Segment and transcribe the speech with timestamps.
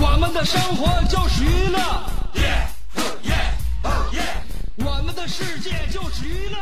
[0.00, 1.78] 我们的生活就是娱乐，
[4.76, 6.58] 我们的世界就是娱乐。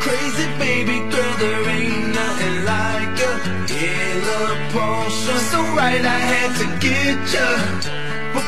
[0.00, 3.30] Crazy baby girl, there ain't nothing like ya.
[3.68, 4.40] In a
[4.72, 7.46] Porsche, so right I had to get ya.
[8.29, 8.45] Let's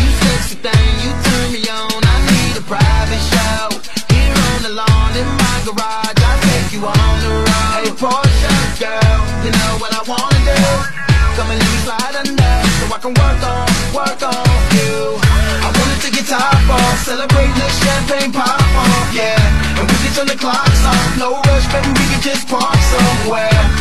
[0.00, 2.00] you sexy thing, you turn me on.
[2.00, 3.68] I need a private show.
[4.08, 6.96] Here on the lawn in my garage, I'll take you on.
[7.76, 10.60] Hey, Porsche girl, you know what I wanna do.
[11.36, 12.16] Come and let me slide
[12.80, 14.48] so I can work on, work on
[14.80, 15.20] you.
[15.60, 19.36] I wanna take your top off, celebrate the champagne pop off, yeah.
[19.76, 23.75] And we can turn the clocks off, no rush, baby, we can just park somewhere.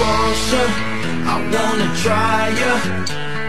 [0.00, 0.64] A
[1.32, 2.72] I wanna try ya.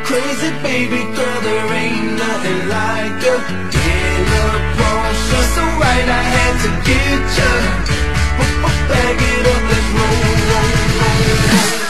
[0.05, 3.35] Crazy baby girl, there ain't nothing like ya.
[3.71, 7.51] In a Porsche, so right I had to get ya.
[8.89, 11.82] Bag it up, let's roll, roll, roll, roll.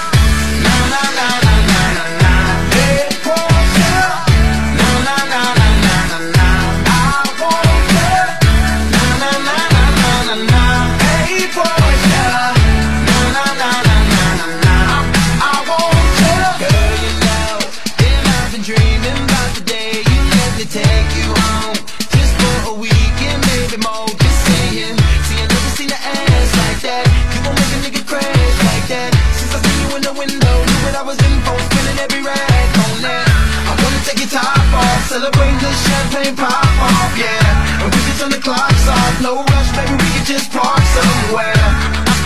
[35.13, 37.85] Celebrate the champagne pop off, yeah.
[37.85, 41.53] We can turn the clocks off, no rush, baby, we can just park somewhere.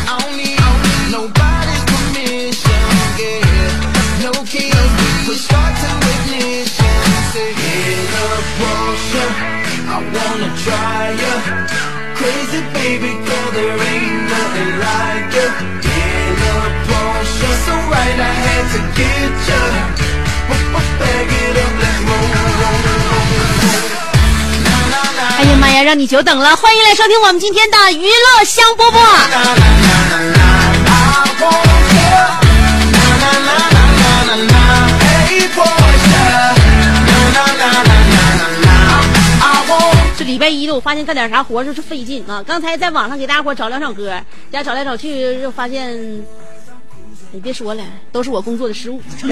[0.07, 0.55] I, don't need
[1.11, 2.83] nobody's permission,
[3.19, 4.23] yeah.
[4.23, 4.91] No keys,
[5.35, 6.95] start to ignition.
[7.35, 7.51] Say,
[8.55, 9.25] Porsche,
[9.91, 11.33] I wanna try ya.
[12.15, 15.47] Crazy baby girl, there ain't nothing like ya.
[15.91, 19.06] In a Porsche, so right I had to get
[25.83, 28.99] 让你久等了欢迎来收听我们今天的娱乐香波波
[40.17, 44.09] 这礼拜一的我发现干点啥活就是费劲啊刚才在网上给大家伙找两首歌
[44.51, 45.95] 大家找来找去就发现
[47.37, 48.99] 你别说了，都是我工作的失误。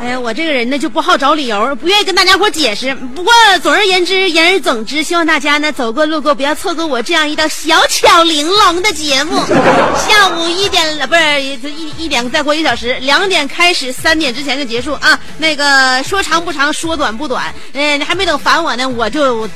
[0.00, 2.92] 哎呀，我这个人呢就不好找理由，不愿意跟大家伙解释。
[3.14, 3.32] 不过
[3.62, 9.40] 总而言之，言而总之，希望大家呢走过路过不要错过我这样一道小巧玲珑的节目。
[10.08, 15.16] 下午一点不是一一点再过一小时，两点开始，三点之前就结束啊。
[15.38, 19.48] 那个说长不长，说短不短，嗯、你还没等烦我呢，我就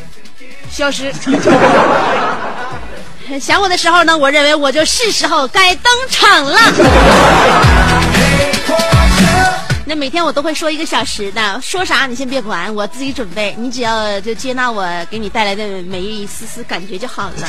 [0.70, 1.12] 消失。
[3.40, 6.58] 想我的时候呢，我认为我就是时候该登场了。
[9.84, 17.48] 那每天我都会说一个小时的，说啥你先别管，我自己准备，你只要就接纳我给你带来的每一丝丝感觉就好了。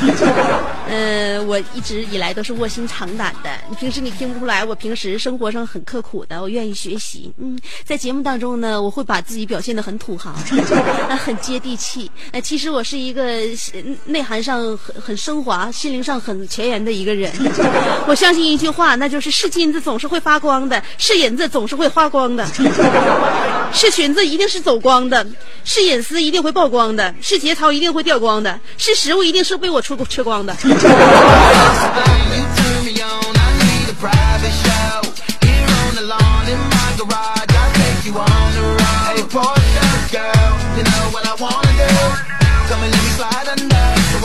[0.89, 7.31] 嗯， 我一直以来都是卧薪尝胆的，你平时你听不出来，我平时生活上很刻苦的，我愿意学习。
[7.38, 10.33] 嗯，在节目当中呢，我会把自己表现的很土豪，
[11.07, 12.09] 呃很接地气。
[12.31, 17.31] 呃，其实我是一个呃内涵上很很升华、心灵上很前沿的一个人。
[18.07, 22.45] 我相信一句话，那就是是金子总是会发光的，是银子总是会发光的，
[23.74, 25.25] 是裙子一定是走光的，
[25.63, 30.56] 是隐私一定会曝光的，是节操一定会掉光的，是食物一定是被我吃吃光的。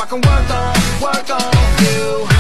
[0.09, 2.38] Work on, work on you.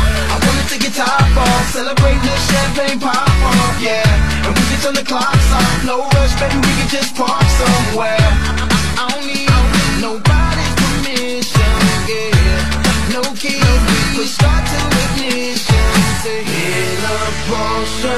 [0.88, 4.44] Your top off, celebrate the champagne pop off, yeah.
[4.44, 8.16] And we can turn the clocks off, no rush, baby, we can just park somewhere.
[8.16, 9.48] I, I, I don't need
[10.00, 11.76] nobody's permission,
[12.08, 13.12] yeah.
[13.14, 13.82] No keys,
[14.16, 15.88] we start to ignition.
[16.22, 17.18] Say, hit a
[17.48, 18.14] Porsche,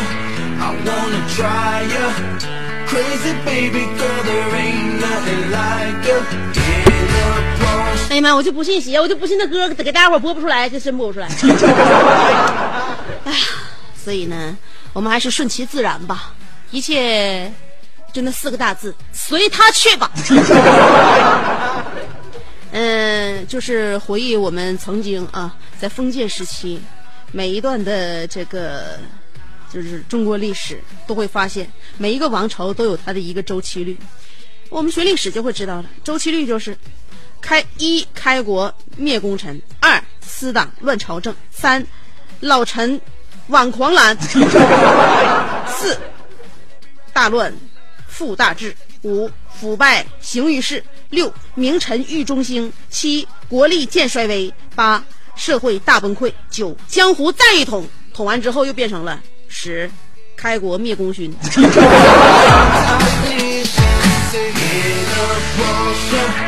[0.62, 2.06] I wanna try ya.
[2.86, 6.18] Crazy baby girl, there ain't nothing like ya.
[6.54, 6.89] Hit
[8.20, 11.28] 呀妈，我就不信邪，我就不信那歌给大家伙播不出来，就真播不出来。
[13.24, 13.38] 哎呀，
[13.96, 14.56] 所以呢，
[14.92, 16.34] 我们还是顺其自然吧，
[16.70, 17.50] 一切
[18.12, 20.10] 就那四个大字，随他去吧。
[22.72, 26.80] 嗯， 就是回忆我们曾经啊，在封建时期，
[27.32, 28.98] 每一段的这个
[29.72, 33.96] 就是中国历史，都会发现每一个王朝都有它的一个周期率。
[34.68, 36.76] 我们学历史就会知道了，周期率就是
[37.40, 41.84] 开一开国灭功臣，二私党乱朝政，三
[42.40, 43.00] 老臣
[43.48, 44.16] 挽狂澜，
[45.66, 45.98] 四
[47.12, 47.52] 大乱
[48.06, 55.02] 复大治，五腐败行于世，六名臣欲中兴，七国力渐衰微，八
[55.34, 59.90] 社会大崩溃，九江湖再一统，统完之后又变成了十
[60.36, 61.34] 开国灭功勋。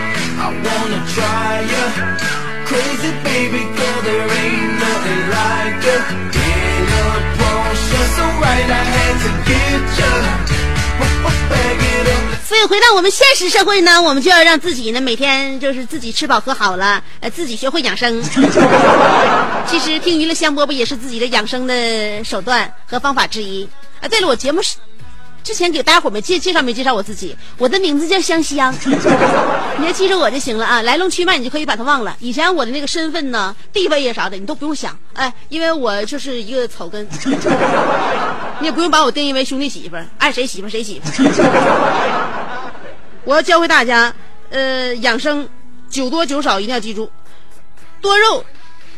[12.45, 18.23] 所以回到我们现实社会呢，我们就要让自己呢每天就是自己吃饱喝好了，呃，自己学会养生。
[19.67, 23.67] 其实听娱乐香饽饽也是自己的养生的手段和方法之一。
[24.01, 24.61] 啊，对了，我节目。
[25.43, 28.73] 之前给大家伙儿没介介绍没介绍我自己，我的名字叫香香，
[29.79, 30.83] 你要记住我就行了啊。
[30.83, 32.17] 来龙去脉你就可以把它忘了。
[32.21, 37.06] 以前我的那个身份呢、地位呀啥的，你都不用想，哎，因为我就是一个草根，
[38.61, 41.23] 你也不用把我定义为兄弟媳妇，爱谁媳妇谁媳妇。
[43.25, 44.15] 我要教会大家，
[44.50, 45.49] 呃，养生
[45.88, 47.11] 酒多酒少一定要记住，
[48.00, 48.45] 多肉，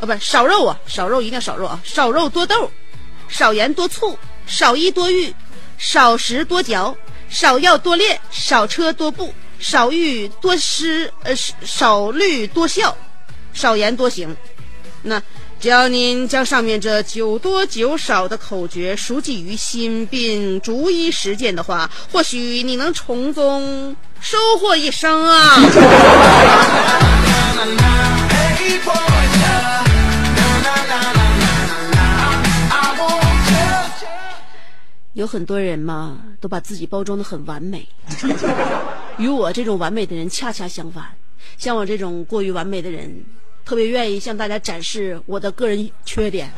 [0.01, 2.71] 啊不是少肉啊，少肉一定要少肉啊，少肉多豆，
[3.29, 5.35] 少盐多醋，少衣多浴，
[5.79, 6.97] 少食多嚼，
[7.29, 12.97] 少药多练，少车多步，少欲多诗，呃少少虑多笑，
[13.53, 14.35] 少言多行。
[15.03, 15.23] 那
[15.61, 25.57] 只要您将上面这酒多酒少的口诀熟记于心，并逐一实践的话，或许你能从中收获一生啊！
[35.15, 37.89] 有很多人嘛，都把自己包装的很完美，
[39.17, 41.07] 与我这种完美的人恰恰相反。
[41.57, 43.25] 像我这种过于完美的人，
[43.65, 46.51] 特别愿意向大家展示我的个人缺点，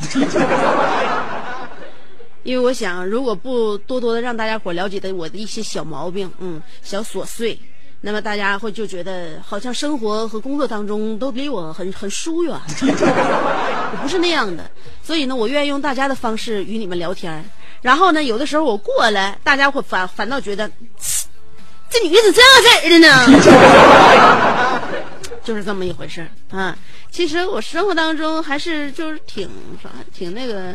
[2.41, 7.59] 因为我想，如果不多多的让大家伙了解的我的一些小毛病，嗯，小琐碎，
[8.01, 12.59] 那么大家会就觉得好像生活和工作当中都离我很很疏远。
[14.01, 14.67] 不是那样的，
[15.03, 17.43] 所以呢，我愿意用大家的方式与你们聊天
[17.81, 20.69] 然后呢，有的时候我过来，大家会反反倒觉得，
[21.89, 23.09] 这女的怎么这样式儿的呢？
[25.43, 26.77] 就是这么一回事儿啊。
[27.09, 29.49] 其实我生活当中还是就是挺
[29.81, 30.73] 啥，挺那个，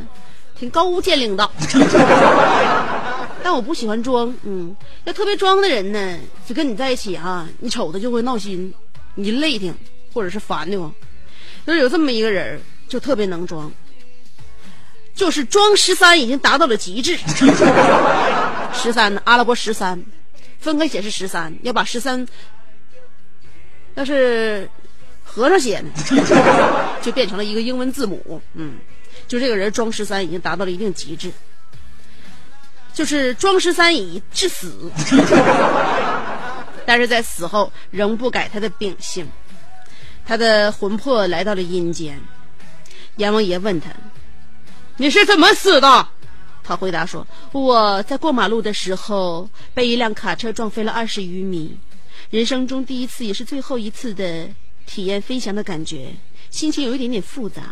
[0.58, 1.50] 挺高屋建瓴的。
[3.44, 8.72] 但我不喜欢装，嗯，要特别装的人呢，就跟你在一起啊，你瞅他就会闹心，
[9.14, 9.74] 你累挺，
[10.14, 10.92] 或者是烦的慌。
[11.66, 13.70] 就是有这么一个人儿，就特别能装，
[15.14, 17.16] 就是装十三已经达到了极致。
[18.74, 20.02] 十三，阿拉伯十三，
[20.58, 22.26] 分开写是十三，要把十三，
[23.94, 24.68] 要是
[25.22, 25.90] 合上写呢，
[27.02, 28.40] 就变成了一个英文字母。
[28.54, 28.78] 嗯，
[29.28, 31.30] 就这个人装十三已经达到了一定极致，
[32.94, 34.90] 就是装十三已致死，
[36.86, 39.30] 但是在死后仍不改他的秉性。
[40.24, 42.20] 他的魂魄来到了阴间，
[43.16, 43.90] 阎王爷问他
[45.02, 46.08] ：“你是怎么死的？”
[46.62, 51.76] 他回答说：“我在过马路的时候被一辆卡车撞飞了二十余米，
[52.30, 54.48] 人生中第一次也是最后一次的
[54.86, 56.14] 体验飞翔的感觉，
[56.50, 57.62] 心情有一点点复杂。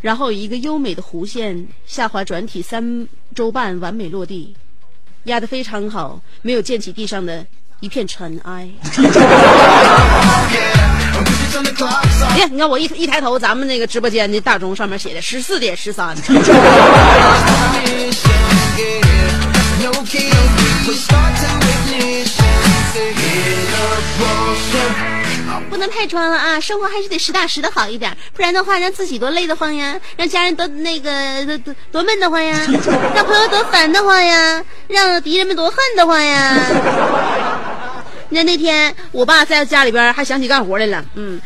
[0.00, 4.54] 然后一个优美的弧线下滑转体三周半完美落地，
[5.24, 7.44] 压得非常好，没有溅起地上的
[7.80, 8.70] 一片尘埃。”
[12.30, 16.16] 哎呀，你看我一一抬头，咱们那个直播间的大钟上面写的十四点十三。
[25.70, 26.58] 不能太装了啊！
[26.60, 31.10] 生活还是得实打实的好一点，不然的话让自己多累得慌呀，让家人多那个
[31.46, 32.58] 多多多闷得慌呀，
[33.14, 36.56] 让朋友多烦得慌呀，让敌人们多恨得慌呀。
[38.30, 41.40] 那那天我爸在家里边还想起干活来了，嗯，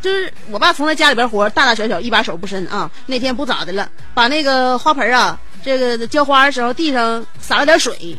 [0.00, 2.90] 就是我爸从来家里边活大大小小一把手不深啊。
[3.06, 8.16] 那天不咋的了，把那个花盆啊，这个浇花的时候地上洒了点水，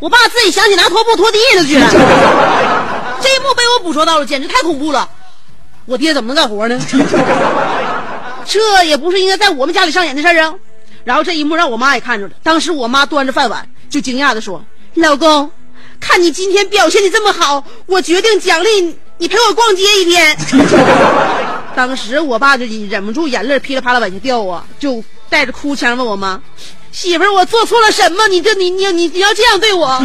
[0.00, 1.88] 我爸自己想起拿拖布拖地了去了。
[3.22, 5.08] 这一幕被我捕捉到了，简直太恐怖了。
[5.84, 6.78] 我爹怎么能干活呢？
[8.44, 10.52] 这也不是应该在我们家里上演的事儿啊。
[11.04, 15.48] 然后这一幕让我妈也看着了，当时我妈端着饭碗就惊讶的说：“老公。”
[16.00, 20.36] 看你今天表现的这么好，我决定奖励你你陪我逛街一天。
[21.74, 26.40] 当时我爸就忍不住眼泪噼里啪啦往下掉啊，就带着哭腔问我妈
[26.92, 28.26] ：“媳妇，我做错了什么？
[28.28, 30.02] 你这你你你你要这样对我？”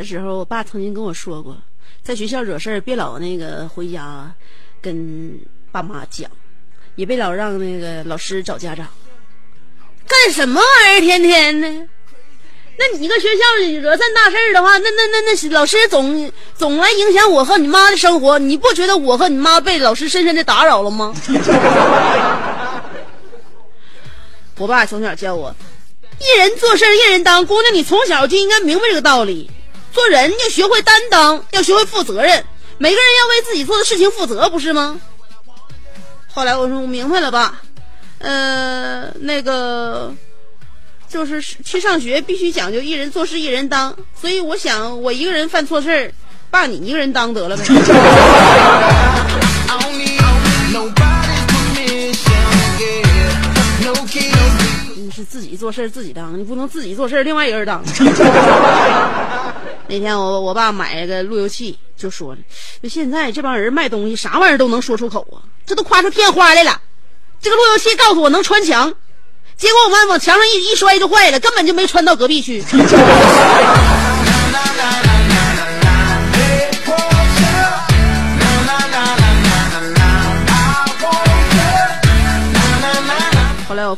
[0.00, 1.54] 的时候，我爸曾经跟我说过，
[2.02, 4.32] 在学校惹事儿别老那个回家
[4.80, 5.38] 跟
[5.70, 6.30] 爸妈讲，
[6.96, 8.88] 也别老让那个老师找家长。
[10.08, 11.00] 干什么玩意儿？
[11.02, 11.68] 天天的？
[12.78, 13.44] 那你一个学校
[13.82, 21.14] 惹这大事儿的话，那那那那老师总总来影响我和你妈的生活，你不觉得我和你妈被老师深深的打扰了吗？
[24.56, 25.54] 我爸从小教我，
[26.18, 27.44] 一人做事一人当。
[27.44, 29.50] 姑娘，你从小就应该明白这个道理。
[29.92, 32.44] 做人要学会担当，要学会负责任。
[32.78, 35.00] 每个人要为自己做的事情负责，不是吗？
[36.32, 37.60] 后来我说我明白了吧，
[38.18, 40.14] 呃，那个
[41.08, 46.12] 就是去上学必须讲究一人做事一人当，所以我想我一个人犯错事儿，
[46.50, 47.64] 爸你一个人当得了呗。
[55.24, 57.82] 自己做事自己当，你不能自己做事另外一个人当。
[59.88, 62.38] 那天我我爸买个路由器，就说了
[62.80, 66.80] ：“就现在这帮人卖东西，啥玩意儿都能说出口啊，这都夸出天花来了。
[67.40, 68.92] 这个路由器告诉我能穿墙，
[69.56, 72.62] 结果我们往墙上一一摔就坏了，根本就没穿到隔壁去。”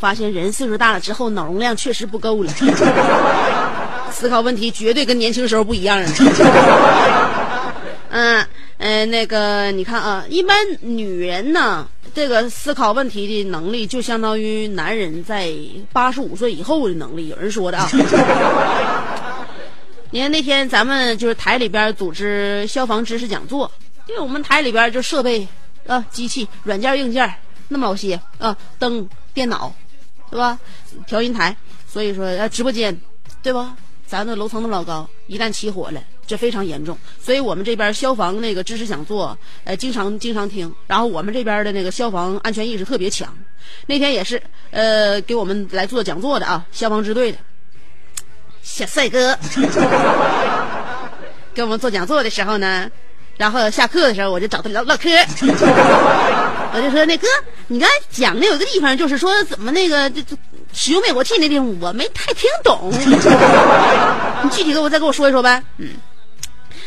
[0.02, 2.52] 发现，人岁数大了之后，脑容量确实不够了。
[4.10, 6.08] 思考问题绝对跟年轻时候不一样了。
[8.10, 8.44] 嗯
[8.78, 15.52] 嗯，那个你看啊，一般女人呢，这个思考问题的能力就相当于男人在
[15.92, 17.28] 八十五岁以后的能力。
[17.28, 17.88] 有人说的啊。
[20.10, 23.70] 你看那天咱们就是台里边组织消防知识讲座，
[24.08, 25.46] 因为我们台里边就设备
[25.86, 27.32] 啊、机器、软件、硬件
[27.68, 29.72] 那么老些啊，灯、电脑，
[30.32, 30.58] 对吧？
[31.06, 31.54] 调音台，
[31.86, 32.98] 所以说呃直播间，
[33.42, 33.76] 对吧？
[34.06, 36.96] 咱的楼层那么老高，一旦起火了，这非常严重。
[37.20, 40.74] 所以我们这边消防那个知识讲座，呃，经常经常听。
[40.86, 43.28] 然后我们这边的那个消防安全意识特别强。
[43.86, 47.38] 那天也是，呃，给我们来做讲座的啊，消防支队的
[48.62, 49.38] 小帅哥，
[51.52, 52.90] 给我们做讲座的时候呢，
[53.36, 55.10] 然后下课的时候我就找他唠唠嗑。
[56.74, 57.26] 我就说那哥，
[57.68, 60.36] 你刚才讲的有个地方，就是说怎么那个这这。
[60.74, 62.90] 使用灭火器那地方我没太听懂，
[64.42, 65.62] 你具体给我再给我说一说呗。
[65.76, 65.90] 嗯，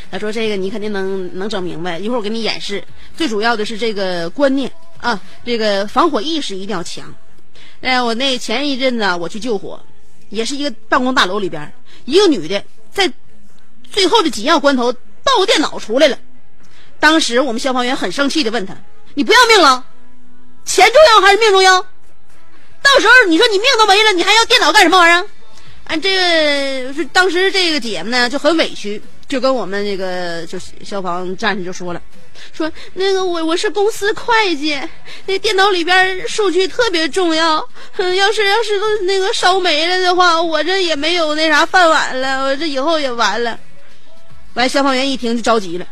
[0.09, 2.83] 他说这个你肯定能能整明白，一会儿我给你演示。
[3.15, 7.13] 最主要的是这个观念啊，这个防火意识一定要强。
[7.81, 9.79] 哎，我那前一阵子我去救火，
[10.29, 11.71] 也是一个办公大楼里边，
[12.05, 13.13] 一个女的在
[13.91, 16.17] 最后的紧要关头抱电脑出来了。
[16.99, 18.75] 当时我们消防员很生气的问他
[19.15, 19.83] ：“你不要命了？
[20.63, 21.81] 钱重要还是命重要？”
[22.83, 25.25] 到时候你说你命都没了，你还要电脑干什么玩意儿？
[25.85, 32.01] 俺这个是当时这个姐们呢就很委屈，就跟我们那个就消防战士就说了，
[32.53, 34.79] 说那个我我是公司会计，
[35.27, 37.57] 那电脑里边数据特别重要，
[37.97, 43.59] 要是要是都那个烧没了的话，我这也没有那啥饭碗了，我这以后也完了。
[44.55, 45.85] 完，消防员一听就着急了，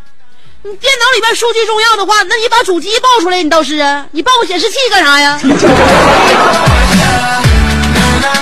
[0.66, 5.38] 你电脑里边数据重要的话，那你把主机报出来，你倒是啊，你报个显示器干啥呀？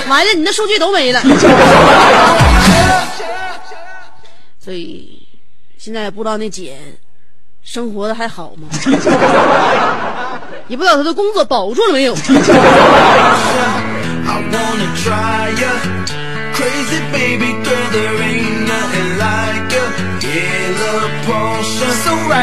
[0.08, 1.20] 完了，你那数据都没了。
[4.64, 5.26] 所以
[5.78, 6.78] 现在也不知道那姐
[7.64, 8.68] 生活的还好吗？
[10.68, 12.14] 也不知道她的工作保住了没有。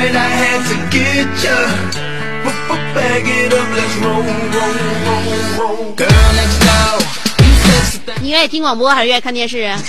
[0.01, 1.59] I had to get you
[8.21, 9.79] 你愿意听广播还是愿意看电视啊？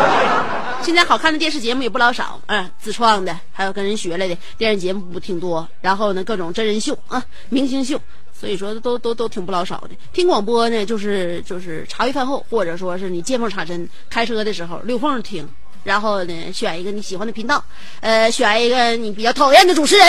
[0.82, 5.66] 现在好看的电视节目也不老少，嗯，自创的，还有跟人学来的电视节目不挺多。
[5.80, 7.98] 然后呢，各种真人秀啊，明星秀，
[8.38, 9.90] 所以说都都都挺不老少的。
[10.12, 15.48] 听广播呢，就是就是茶余饭后，或者说是你见缝插针，开车的时候溜缝听。
[15.84, 17.62] 然后呢，选一个你喜欢的频道，
[18.00, 20.08] 呃，选一个你比较讨厌的主持人，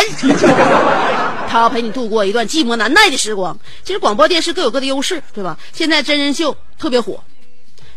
[1.48, 3.58] 他要陪你度过一段寂寞难耐的时光。
[3.84, 5.58] 其实广播电视各有各的优势，对吧？
[5.74, 7.24] 现在真人秀特别火，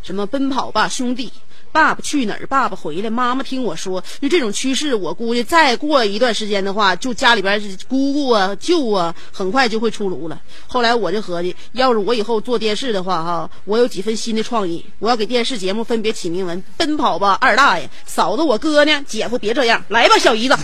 [0.02, 1.32] 什么奔跑吧兄弟、
[1.72, 10.40] 爸爸去哪儿、爸爸回来、妈妈听我说，就这种趋势，我估计再过一段时间的话，就家里边姑姑啊、舅啊，很快就会出炉了。
[10.66, 20.56] 后来我就合计，要是我以后做电视的话，哈，我有几分新的创意，我要给电视节目分别起名文：奔跑吧二大爷、嫂子我哥呢、姐夫别这样，来吧小姨子。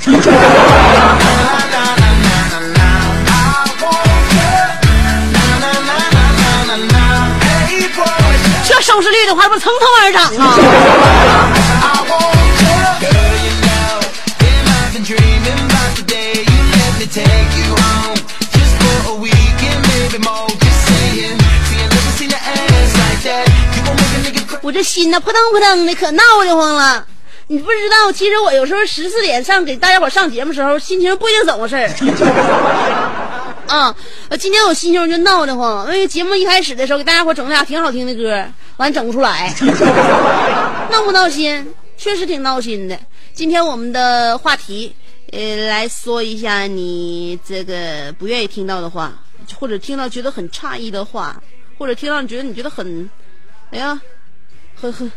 [22.16, 23.46] Seen your ass like that.
[23.74, 24.58] You gon' make a nigga cry.
[24.62, 27.04] 我这心呐扑腾扑腾的，可闹得慌了。
[27.48, 31.88] 你不知道，其实我有时候十四点上给大家伙上节目时候，心情不一定怎么回事儿。
[33.66, 33.94] 啊，
[34.28, 39.52] 呃今天我心情就闹得慌，因为节目一开始的时候给大家伙整俩挺好听的歌，完整不出来，
[40.90, 41.74] 闹不闹心？
[41.96, 42.98] 确实挺闹心的。
[43.32, 44.94] 今天我们的话题，
[45.32, 49.12] 呃，来说一下你这个不愿意听到的话，
[49.58, 51.40] 或者听到觉得很诧异的话，
[51.78, 53.08] 或者听到你觉得你觉得很，
[53.70, 54.00] 哎呀，
[54.74, 55.10] 很很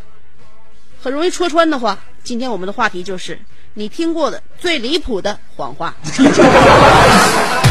[1.02, 1.98] 很容易戳穿的话。
[2.24, 3.40] 今天我们的话题就是
[3.74, 5.96] 你听过的最离谱的谎话。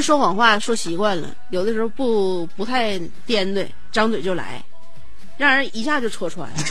[0.00, 4.64] 人说谎话说习惯了，有的时候不不太颠对，张嘴就来，
[5.36, 6.48] 让人一下就戳穿。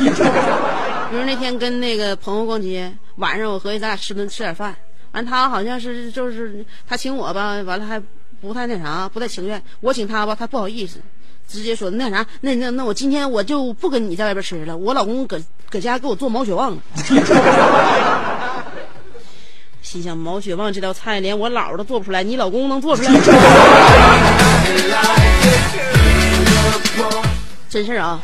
[1.11, 4.75] 比如那天跟那个朋友逛街，晚上我合计咱俩吃顿吃点饭，
[5.11, 8.01] 完他好像是就是他请我吧，完了还
[8.41, 9.61] 不太那啥，不太情愿。
[9.79, 10.99] 我请他吧，他不好意思，
[11.47, 15.39] 直接说那啥，那那那我今天我就不跟你在外边吃了，我老公搁
[15.69, 16.81] 搁家给我做毛血旺了。
[19.91, 23.09] 心想毛血旺这道菜连我姥都做不出来，你老公能做出来？
[27.67, 28.21] 真事儿啊！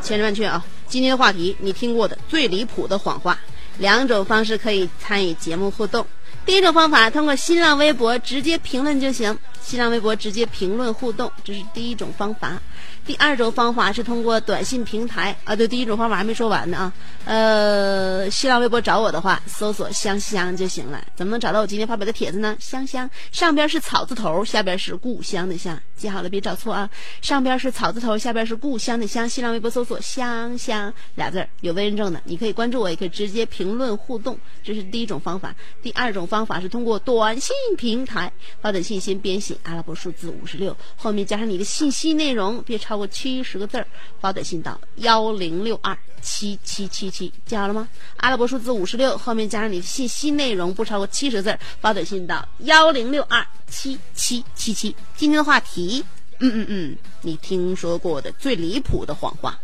[0.00, 0.64] 千真万确啊！
[0.88, 3.38] 今天的话题，你听过的最离谱的谎话，
[3.76, 6.06] 两种方式可以参与节目互动。
[6.44, 12.60] 第一种方法，通过新浪微博直接评论就行，新浪微博直接评论互动，这是第一种方法。
[13.04, 16.92] 第二种方法是通过短信平台啊，对，第一种方法还没说完呢啊。
[17.24, 21.04] 呃，新浪微博找我的话，搜索“香香”就行了。
[21.16, 22.56] 怎么能找到我今天发表的帖子呢？
[22.60, 26.88] 香香上边是草字头，下边是故乡的乡，记好了别找错啊。
[27.20, 29.28] 上边是草字头，下边是故乡的乡。
[29.28, 35.52] 新浪微博搜索“香香”俩字儿，有微认证的，你可以关注我，也可以直接评论互动，这是第一种方法。
[35.82, 43.86] 第二种方法是通过短信平台发短信，先编写阿拉伯数字五十六，后面加上你的信息内容，别超过七十个字儿，
[44.20, 47.88] 发短信到幺零六二七七七七，记好了吗？
[48.18, 54.94] 阿拉伯数字五十六，后面加上你的信息内容，不超过七十个字儿，发短信到幺零六二七七七七。
[55.16, 56.04] 今天的话题，
[56.40, 59.58] 嗯嗯嗯，你听说过的最离谱的谎话。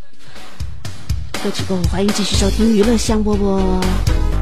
[1.41, 4.38] 歌曲过后，欢迎继续收听娱乐香饽饽。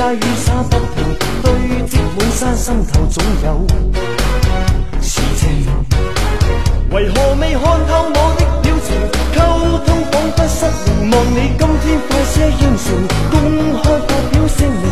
[0.00, 1.04] 大雨灑不停，
[1.42, 1.52] 堆
[1.86, 3.66] 积滿山心頭總有。
[5.02, 5.44] 事情？
[6.90, 8.88] 為何未看透我的表情？
[9.34, 9.36] 溝
[9.84, 12.88] 通彷彿失灵，望你今天快些應承，
[13.30, 13.36] 公
[13.76, 14.84] 開發表声明，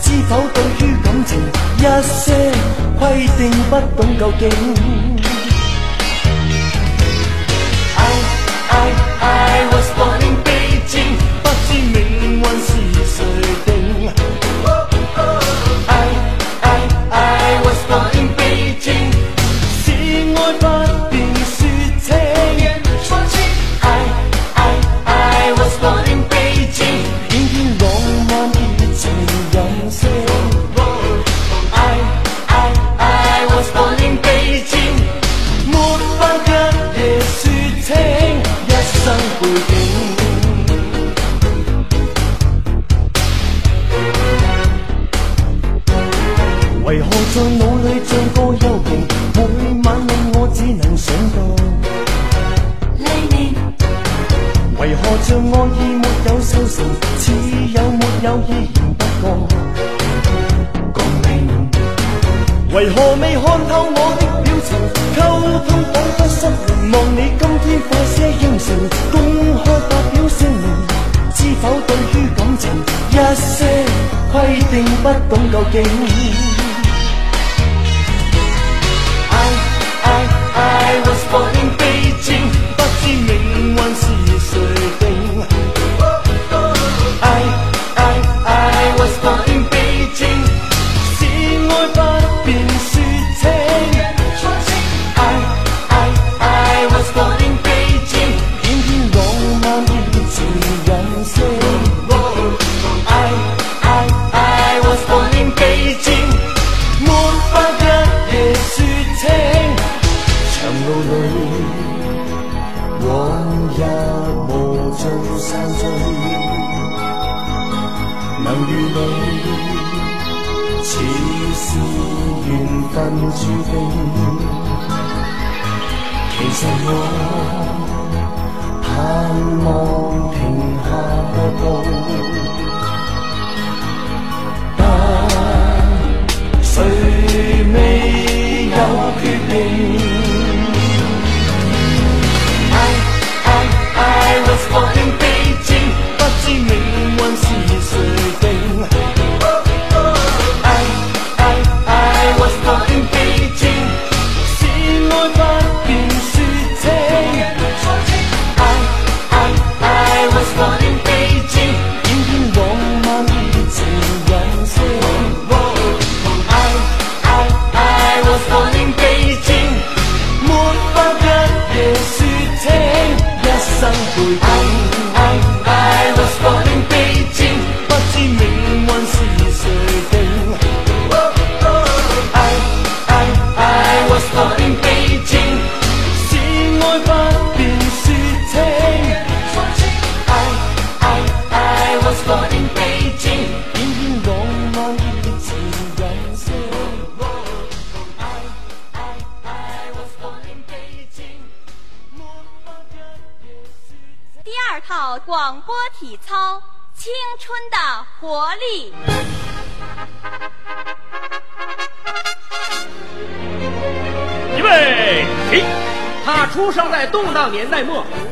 [0.00, 1.30] 知否對於感情。
[1.76, 2.50] 一些
[2.98, 3.02] 規
[3.36, 4.48] 定不懂究竟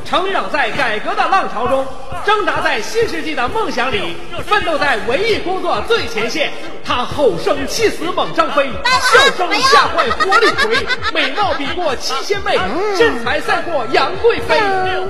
[0.07, 1.85] 成长在改革的浪潮中，
[2.25, 4.15] 挣扎在新世纪的梦想里，
[4.47, 6.53] 奋斗在文艺工作最前线。
[6.87, 12.57] 他吼声气死猛张飞，笑声吓坏活李逵， 美貌比过七仙妹，
[12.97, 14.57] 身材赛过杨贵妃。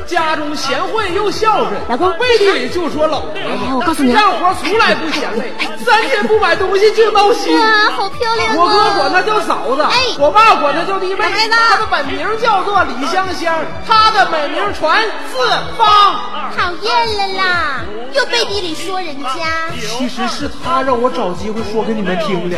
[0.07, 5.53] 家中贤惠又孝顺，老公背地里就说老婆哎我告诉你啊干活从来不嫌累，
[5.85, 7.55] 三天不买东西就闹心。
[7.59, 8.55] 哇，好漂亮啊！
[8.57, 11.25] 我哥管她叫嫂子，哎我爸管她叫弟妹。
[11.51, 13.55] 她的本名叫做李香香，
[13.87, 16.21] 她的美名传四方。
[16.57, 17.85] 讨厌了啦，
[18.15, 19.69] 又背地里说人家。
[19.77, 22.57] 其实是他让我找机会说给你们听的。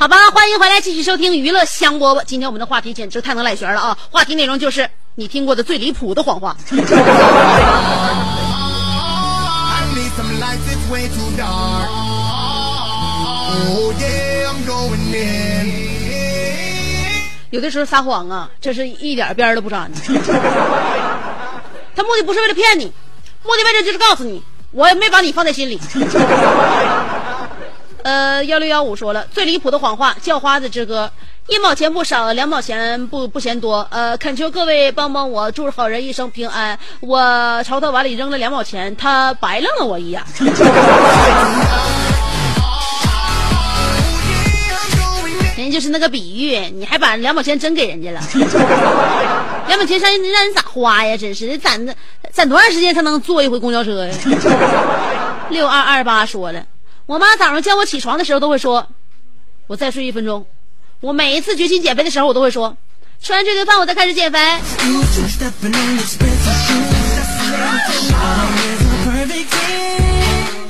[0.00, 2.22] 好吧，欢迎回来，继续收听娱乐香饽饽。
[2.24, 3.98] 今天我们的话题简直太能赖弦了啊！
[4.12, 6.56] 话题内容就是你听过的最离谱的谎话。
[17.50, 19.98] 有的时候撒谎啊，这是一点边儿都不沾的。
[21.96, 22.84] 他目的不是为了骗你，
[23.42, 25.80] 目的为了就是告诉你，我也没把你放在心里。
[28.08, 31.12] 呃，幺六幺五说了，最离谱的谎话，叫花子之歌，
[31.46, 33.86] 一毛钱不少，两毛钱不不嫌多。
[33.90, 36.78] 呃，恳求各位帮帮我，祝好人一生平安。
[37.00, 40.22] 我朝他碗里扔了两毛钱，他白愣了我一眼。
[45.58, 48.20] 人家就是那个比喻，你还把两毛钱真给人家了，
[49.66, 51.14] 两毛钱让人让人咋花呀？
[51.14, 51.94] 真是攒的
[52.32, 54.14] 攒多长时间才能坐一回公交车呀？
[55.50, 56.64] 六二二八说了，
[57.08, 58.86] 我妈早上叫我起床的时候都会说，
[59.66, 60.44] 我再睡一分钟。
[61.00, 62.76] 我每一次决心减肥的时候，我都会说，
[63.22, 64.38] 吃完这顿饭我再开始减肥。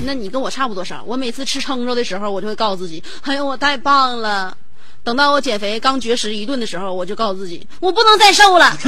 [0.05, 1.03] 那你跟我差不多少。
[1.05, 4.57] 我每次吃撑着的时候，我就会告诉自己，哎呦，我太棒了。
[5.03, 8.79] 等到我减肥刚绝食一顿的时候，我就告诉自己，我不能再瘦了。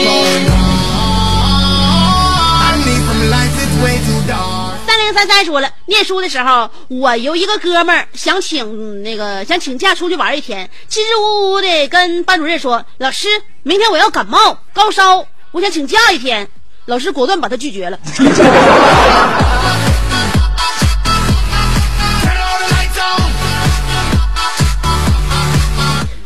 [5.13, 13.27] 三三说了，念书的时候，我有一个哥们儿想请那个想请假出去玩一天，支支吾吾的跟班主任说：“老师，
[13.61, 16.49] 明天我要感冒高烧，我想请假一天。”
[16.87, 17.97] 老师果断把他拒绝了。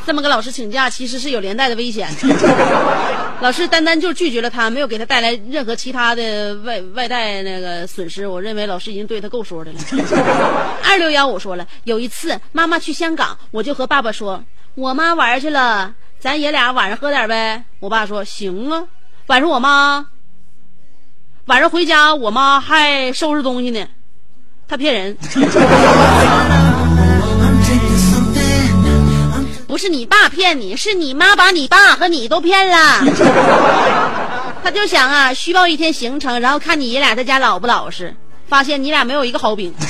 [0.07, 2.07] 这么跟老师请假，其实是有连带的危险。
[3.41, 8.25] 老师单单就拒绝了他，没有给他带来任何其他的外外带那个损失。
[8.25, 9.79] 我认为老师已经对他够说的了。
[10.81, 14.41] 二六幺，我说了，有一次妈妈去香港，我就和爸爸说，
[14.75, 17.65] 我妈玩去了，咱爷俩晚上喝点呗。
[17.81, 18.85] 我爸说行啊。
[19.25, 20.07] 晚上我妈
[21.47, 23.85] 晚上回家，我妈还收拾东西呢。
[24.69, 25.17] 他骗人。
[29.67, 33.03] 不是你爸骗你，是你妈把你爸和你都骗了。
[34.63, 38.15] 他就想啊，虚报一天行程，然后看你爷俩在家老不老实。
[38.47, 39.73] 发现你俩没有一个好饼。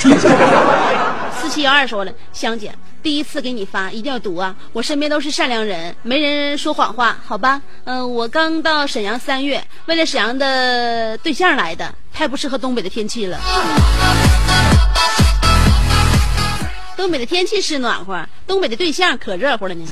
[1.40, 4.52] 四七幺二说了，香姐，第一次给你发一定要读啊！
[4.72, 7.62] 我身边都是善良人，没人说谎话，好吧？
[7.84, 13.38] 嗯，我刚到沈阳三月，为了沈阳的对象来的，太不适合东北的天气了。
[16.98, 19.86] 东北的天气是暖和，东北的对象可热乎了呢。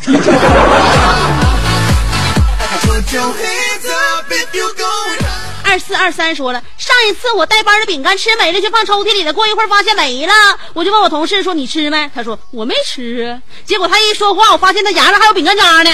[5.62, 9.33] 二四二三说了，上一次我带班的饼干吃没了，就放抽屉里了。
[9.33, 10.33] 过一会儿发现没了，
[10.75, 15.90] 我就问我同事说：“你吃没？”他说：“我没吃。”结果他一说话，我发现他牙上还有饼干渣呢。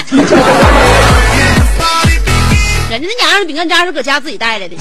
[2.89, 4.75] 人家那牙上饼干渣是搁家自己带来的，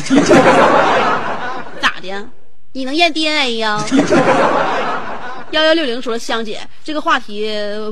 [1.78, 2.26] 咋的？
[2.74, 3.84] 你能验 DNA 呀？
[5.52, 7.46] 幺幺六零说：“香姐，这个话题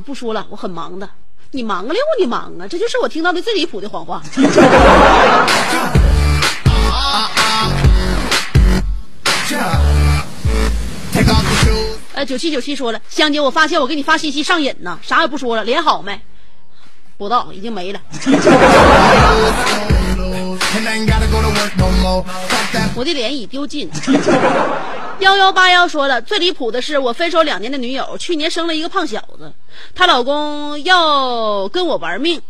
[0.07, 1.07] 不说了，我很忙的。
[1.51, 2.67] 你忙个六，你忙啊！
[2.67, 4.23] 这就是我听到的最离谱的谎话。”
[12.15, 16.19] 呃，九七九七说了，香姐，我发现我给你发信息上瘾呢，啥也不说了，脸好没？
[17.19, 18.01] 不知道，已经没了。
[22.95, 23.91] 我的脸已丢尽。
[25.21, 29.53] 幺幺八幺说了，最离谱的是我分手两年的女友，去年生了一个胖小子，
[29.95, 32.41] 她老公要跟我玩命，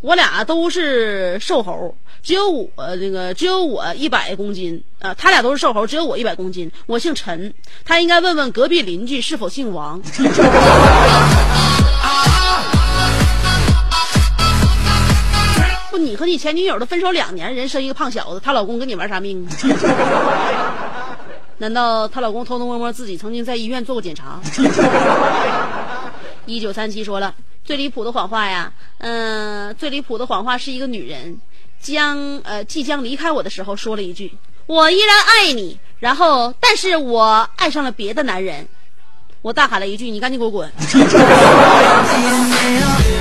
[0.00, 10.02] 我俩都是瘦猴，只有我那个只有我一百公斤啊，他俩都是瘦猴，只有我一百公斤，我姓陈，他应该问问隔壁邻居是否姓王。
[15.92, 20.85] 不，你和你前女友都分手两年，人生一个胖小子，她老公跟你玩啥命啊？
[21.58, 24.40] 难道她老公偷偷摸摸自己曾经在医院做过检查？
[26.46, 31.40] 一九三七说了最离谱的谎话呀，嗯，最离谱的谎话是一个女人
[31.80, 34.32] 将呃即将离开我的时候说了一句
[34.66, 38.68] ：“我依然爱你。”然后，但是我爱上了别的男人。
[39.42, 40.70] 我大喊了一句：“你赶紧给我滚！”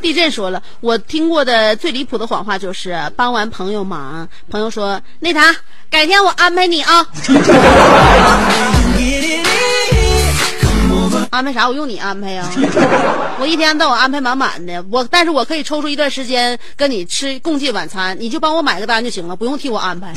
[0.00, 5.54] 地震说了，我听过的最离谱的谎话就是帮完朋友忙，朋友说那啥，
[5.90, 7.06] 改天我安排你啊。
[11.30, 11.68] 安排啥？
[11.68, 12.48] 我用你安排呀！
[13.38, 20.12] 我一天到晚安排满满的，我但是我可以抽出一段时间跟你吃共进晚餐，你就帮我买个单就行了，不用替我安排。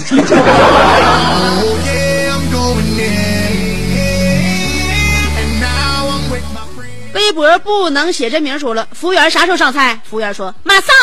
[7.13, 9.99] 微博不能写真名说了，服务员啥时候上菜？
[10.09, 10.93] 服务员说马上。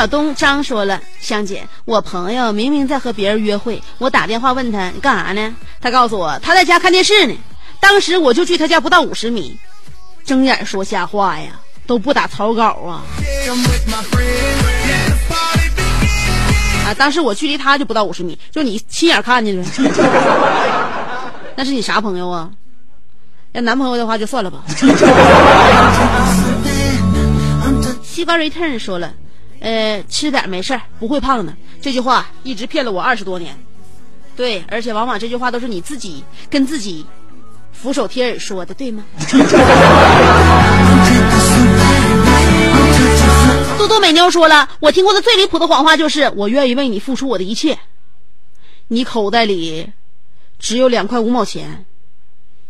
[0.00, 5.54] 小东张说了，香姐，我朋友明明在和别人约会，我打电话问他你干啥呢？
[5.78, 7.36] 他告诉我他在家看电视呢。
[7.80, 9.58] 当时我就距他家不到五十米，
[10.24, 11.50] 睁眼说瞎话呀，
[11.86, 13.04] 都不打草稿啊！
[16.86, 19.66] 啊，当时我距离他就不到五十米，就你亲眼看见了，
[21.56, 22.48] 那是你啥朋友啊？
[23.52, 24.64] 要男朋友的话就算了吧。
[28.02, 29.12] 西瓜 return 说了，
[29.60, 31.52] 呃，吃点没事儿，不会胖的。
[31.80, 33.56] 这句话一直骗了我二十多年。
[34.36, 37.04] 对，而且往往这句话都是你自己跟自己
[37.72, 39.04] 俯首贴耳说的，对吗？
[43.76, 47.78] 多多美妞说了，我听过的最离谱的谎话就是我愿意为你付出我的一切，
[48.88, 49.86] 你口袋里
[50.58, 51.84] 只有两块五毛钱，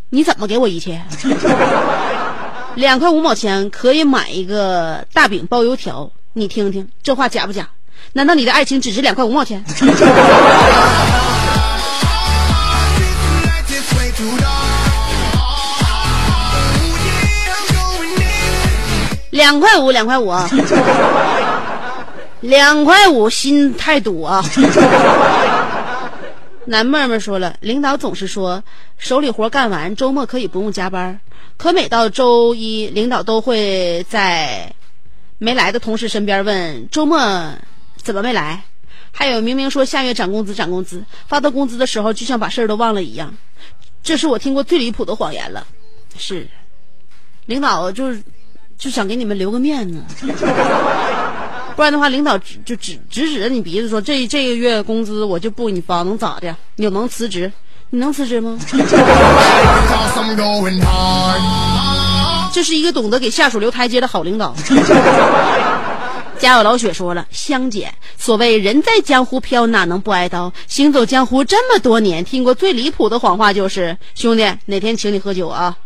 [0.08, 1.00] 你怎么给我一切？
[2.76, 7.68] 两块五毛钱可以买一个大饼包油条，你听听这话假不假？
[8.12, 9.64] 难道你的爱情只值两块五毛钱？
[19.30, 20.48] 两块五，两块五啊，
[22.40, 24.44] 两块五，心太堵啊。
[26.66, 28.62] 男妹妹说了，领导总是说
[28.98, 31.20] 手里活干完，周末可以不用加班，
[31.56, 34.72] 可每到周一，领导都会在
[35.40, 37.18] 没来的同事身边问周末
[37.96, 38.62] 怎么没来。
[39.10, 43.34] 还有明明说下月涨工资，涨工资，发到工资的时候就像把事儿都忘了一样。
[44.02, 45.66] 这是我听过最离谱的谎言了。
[46.16, 46.46] 是，
[47.46, 48.22] 领导就是
[48.78, 50.00] 就想给你们留个面子，
[51.74, 56.54] 不然的话，领导就指指指着你鼻子说这这个月工资我就不给你发，能咋的？
[56.76, 57.52] 你能辞职？
[57.90, 58.58] 你能辞职吗？
[62.52, 64.54] 这是一个懂得给下属留台阶的好领导。
[66.38, 70.50] 家有老雪说了，香姐，所谓人在江湖飘，哪能不挨刀？
[70.66, 75.76] 行走江湖这么多年，听过最离谱的谎话就是，兄弟，哪天请你喝酒啊？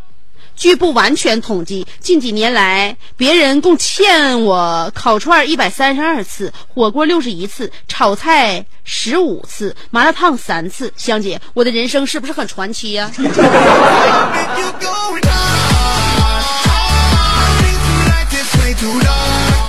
[0.54, 10.92] 据不完全统计，近几年来，别人共欠我烤串一百三十二次，火锅六十一次，炒菜十五次，麻辣烫三次。
[10.96, 13.10] 香姐，我的人生是不是很传奇呀、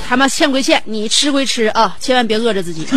[0.07, 2.87] 他妈欠归欠，你吃归吃啊，千万别饿着自己。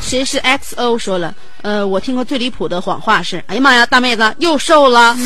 [0.00, 1.34] 谁是 XO 说了？
[1.62, 5.16] 呃，我听过最离谱的谎话是：哎呀妈呀，大妹子又瘦了。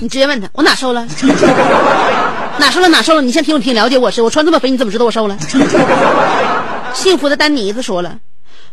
[0.00, 1.06] 你直接问他，我哪瘦了？
[2.58, 2.88] 哪瘦了？
[2.88, 3.22] 哪瘦了？
[3.22, 5.38] 你先听我挺了解我是，我穿这么肥，你怎么知道我瘦了？
[6.94, 8.16] 幸福的丹尼子说了，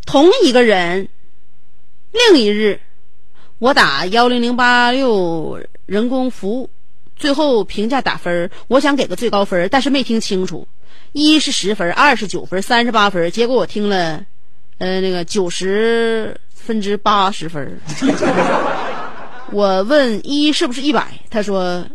[0.06, 1.10] 同一个人，
[2.12, 2.80] 另一日，
[3.58, 6.70] 我打幺零零八六人工服务，
[7.16, 10.68] 最后评价打分我想给个最高分但是没听清楚，
[11.12, 14.26] 一是十分，二是九分，三十八分，结果我听了，
[14.78, 17.80] 呃，那个九十分之八十分。
[19.52, 21.86] 我问一是不是一百，他说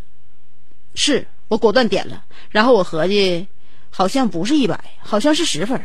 [0.94, 3.46] 是，我果断点了，然后我合计
[3.90, 5.80] 好像不是一百，好像是十分，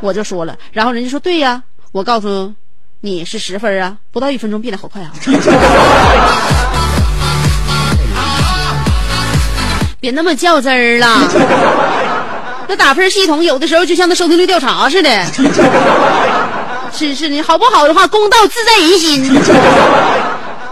[0.00, 2.52] 我就说了，然后人家说对呀，我告诉
[3.00, 5.12] 你是十分啊，不到一分钟变得好快啊。
[10.00, 11.06] 别那么较真儿了，
[12.66, 15.10] 那打分系统有的时候就像那收听率调查似的。
[16.92, 19.38] 是是，你好不好的话，公道自在人心。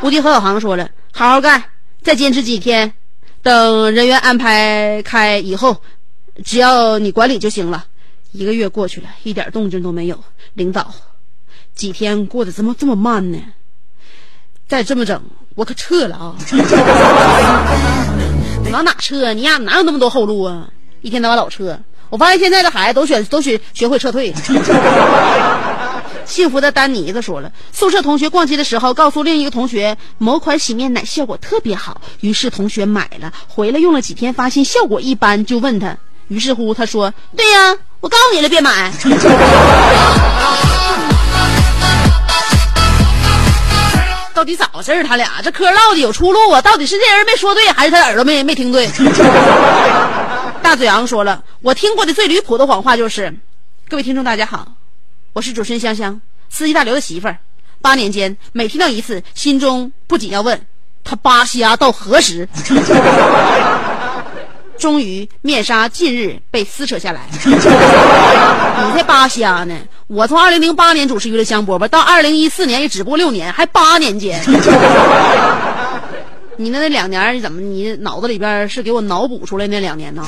[0.01, 1.63] 无敌何小航说了，好好干，
[2.03, 2.91] 再坚持几天，
[3.43, 5.77] 等人员安排开以后，
[6.43, 7.85] 只要你管理就行了。
[8.33, 10.23] 一个月过去了，一点动静都没有。
[10.55, 10.95] 领导，
[11.75, 13.39] 几天过得怎么这么慢呢？
[14.67, 15.23] 再这么整，
[15.55, 16.37] 我可撤了啊！
[18.71, 19.33] 往哪撤？
[19.33, 20.69] 你呀哪有那么多后路啊？
[21.01, 21.81] 一天到晚老撤。
[22.11, 24.35] 我发现现在的孩子都选都学学会撤退。
[26.25, 35.97] 幸福的丹尼子说了，宿舍同学逛街的时候告诉另一个同学某款洗面奶效果特别好，于是同学买了，回来用了几天发现效果一般，就问他，
[36.29, 38.93] 于是乎他说：“对呀，我告诉你了，别买。
[44.33, 45.03] ”到底咋回事儿？
[45.03, 46.63] 他俩这嗑唠的有出路啊？
[46.63, 48.89] 到底是这人没说对，还是他耳朵没没听对？
[50.63, 53.37] 大嘴昂说了，我听过的最离谱的谎话就是，
[53.89, 54.69] 各位听众大家好，
[55.33, 56.21] 我是主持人香香，
[56.51, 57.39] 司机大刘的媳妇儿。
[57.83, 60.67] 八年间，每听到一次，心中不仅要问
[61.03, 62.49] 他扒瞎到何时。
[64.79, 67.27] 终于，面纱近日被撕扯下来。
[67.45, 69.75] 你才扒瞎呢！
[70.07, 74.41] 我从二零零八年主持娱乐香饽饽到二零一四年也只不过六年，还八年间。
[76.57, 77.61] 你那那两年你怎么？
[77.61, 80.25] 你脑子里边是给我脑补出来那两年呢？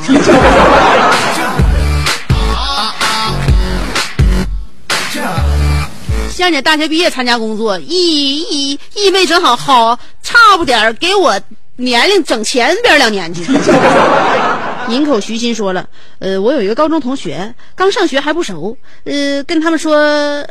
[6.30, 11.38] 像你大学毕业参加工作，意意意味正好好，差不点给我
[11.80, 13.42] 年龄整前边两年去。
[14.88, 20.44] 营口徐鑫说了，呃，我有一个高中同学，刚上学还不熟，呃，跟他们说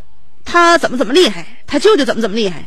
[0.46, 2.64] 他怎么怎么厉害，他舅舅怎么怎么厉害。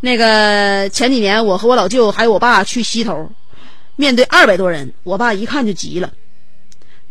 [0.00, 3.28] 那个前几年我和我老舅还有我爸去西头，
[3.96, 6.12] 面对二百多人，我爸一看就急了，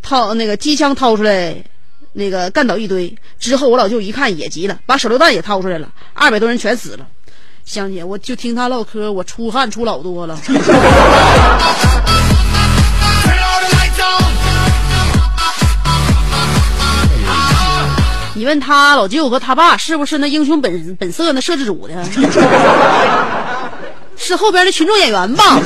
[0.00, 1.54] 掏那个机枪掏出来，
[2.14, 3.14] 那个干倒一堆。
[3.38, 7.06] 之后我老舅一看也急了，把手榴弹也掏出来了，二百多人全死了。
[7.70, 10.36] 香姐，我就听他唠嗑，我出汗出老多了。
[18.34, 21.94] 你问他老舅和他爸是不是那英雄本本色那摄制组的？
[24.18, 25.60] 是后边的群众演员吧？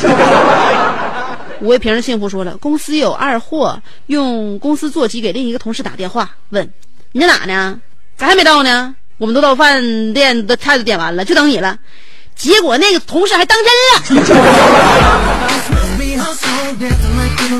[1.63, 6.71] 吴卫平幸福说了，公司有二货用公司座机给另一个同事打电话，问
[7.13, 7.81] 你在哪呢？
[8.19, 8.95] 咋还没到呢？
[9.19, 11.79] 我们都到饭店的菜都点完了，就等你了。
[12.35, 13.67] 结果那个同事还当真
[14.19, 14.25] 了。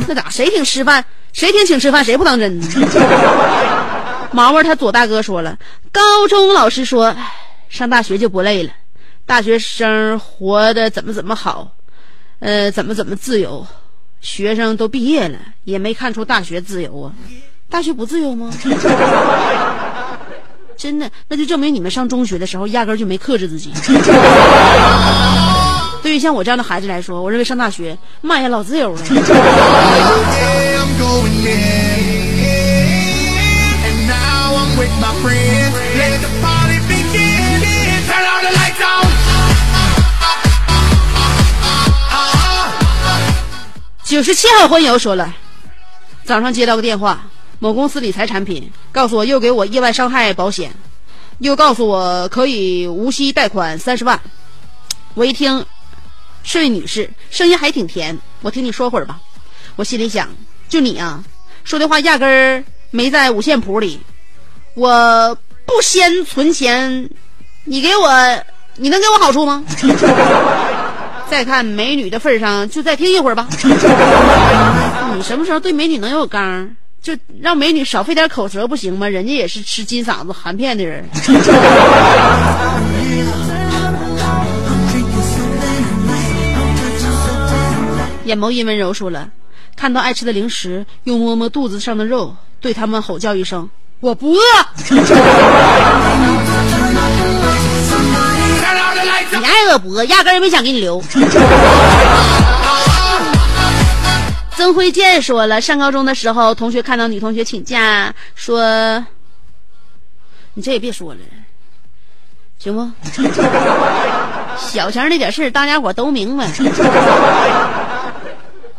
[0.09, 0.29] 那咋？
[0.31, 1.05] 谁请吃饭？
[1.33, 2.05] 谁请请吃饭？
[2.05, 2.67] 谁不当真呢？
[4.33, 5.57] 毛毛他左大哥说了，
[5.93, 7.15] 高中老师说，
[7.69, 8.73] 上大学就不累了，
[9.25, 11.71] 大学生活的怎么怎么好，
[12.41, 13.65] 呃，怎么怎么自由，
[14.21, 17.13] 学生都毕业了，也没看出大学自由啊，
[17.71, 18.53] 大学不自由吗？
[20.77, 23.73] 真的，那就证明你们上中学的时候压根儿就没克制自己。
[26.03, 29.01] 对于像我这样的孩子来说，我认为上大学，妈呀，老自由了。
[29.03, 29.25] Uh-huh.
[44.05, 45.35] 九十七号婚友说了，
[46.25, 47.21] 早上接到个电话，
[47.65, 50.71] 某公司理财产品告诉我又给我意外伤害保险，
[51.39, 54.21] 又告诉我可以无息贷款三十万。
[55.15, 55.65] 我一听，
[56.43, 58.19] 是位女士，声音还挺甜。
[58.43, 59.19] 我听你说会儿吧。
[59.77, 60.29] 我心里想，
[60.69, 61.25] 就你啊，
[61.65, 63.99] 说的话压根儿没在五线谱里。
[64.75, 65.35] 我
[65.65, 67.09] 不先存钱，
[67.65, 68.11] 你给我，
[68.77, 69.65] 你能给我好处吗？
[71.31, 73.49] 再看美女的份上，就再听一会儿吧。
[75.17, 76.71] 你什么时候对美女能有刚？
[77.05, 79.07] 就让美女少费点口舌不行吗？
[79.07, 81.07] 人家也是吃金嗓子含片的人。
[88.25, 89.29] 眼眸阴温柔说了，
[89.77, 93.69] 看到爱吃的零食，又摸摸肚子上的肉，对他们吼叫一声
[94.01, 94.41] ：“我不饿。
[99.37, 100.05] ”你爱饿不饿？
[100.05, 101.03] 压根儿没想给你留。
[104.57, 109.05] 曾辉健说了，上高中的时候，同学看到女同学请假，说
[110.55, 111.21] ：“你这也别说了，
[112.59, 112.89] 行不？
[114.57, 116.51] 小钱儿那点事儿，大家伙都明白。”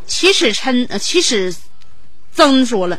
[0.07, 1.53] 起始琛，呃，起始
[2.31, 2.97] 曾说了，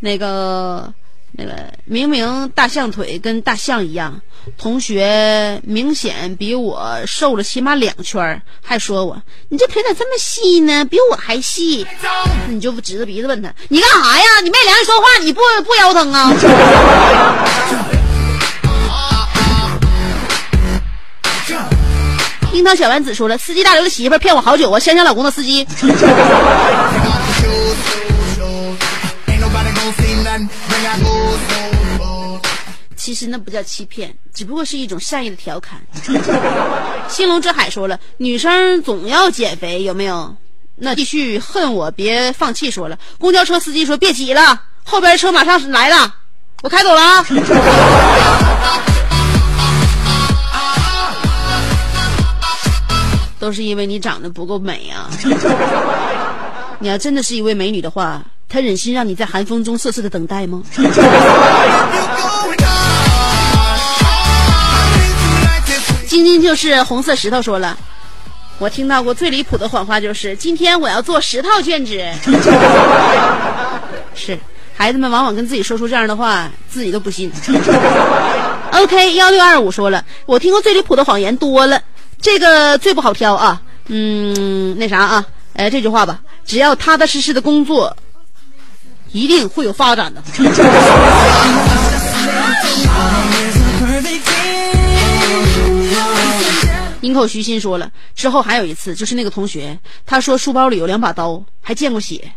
[0.00, 0.92] 那个
[1.38, 1.52] 那个
[1.84, 4.22] 明明大象腿跟大象一样，
[4.56, 9.20] 同学明显比我瘦了起码两圈还说我
[9.50, 10.82] 你这腿咋这么细呢？
[10.86, 11.86] 比我还细。
[12.48, 14.40] 你就指着鼻子问他，你干啥呀？
[14.42, 16.32] 你没良心说话，你不不腰疼啊？
[22.54, 25.66] 樱桃小丸子说了，司机大刘的媳妇骗我好久啊，香香老公的司机。
[33.06, 35.80] 其实那不叫欺骗，只不过是一种善意的调侃。
[37.06, 40.34] 兴隆之海说了，女生总要减肥，有没有？
[40.74, 42.68] 那继续恨我，别放弃。
[42.68, 46.12] 说了，公交车司机说别挤了，后边车马上来了，
[46.64, 47.24] 我开走了啊。
[53.38, 55.08] 都是因为你长得不够美啊！
[56.80, 60.60] 你要真的是一位美女的话，她忍心让你在寒风中瑟瑟的等待吗？
[66.24, 67.76] 晶晶就是红色石头说了，
[68.58, 72.10] 我听到过最离谱的谎话就是今天我要做十套卷纸。
[74.14, 74.38] 是，
[74.74, 77.30] 孩子们往往跟自己说出这样的话，自己都不信。
[78.72, 81.80] OK，幺六二五说了，我听过最离谱的谎言多了，
[82.20, 83.60] 这个最不好挑啊。
[83.88, 87.96] 嗯，那啥啊，呃，这句话吧，只要踏踏实实的工作，
[89.12, 90.22] 一定会有发展的。
[97.06, 102.32] 营口徐鑫说了，之后还有一次，就是那个同学，他说书包里有两把刀，还见过血。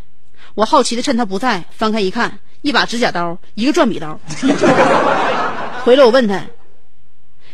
[0.54, 4.20] 我好奇的趁他不在，翻开一看，一把指甲刀，一个转笔刀。
[5.82, 6.46] 回来我问他，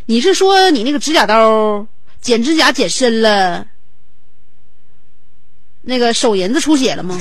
[0.05, 1.87] 你是说你那个指甲刀
[2.21, 3.67] 剪指甲剪深了，
[5.81, 7.19] 那个手银子出血了吗？